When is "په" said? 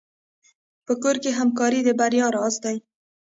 0.85-0.93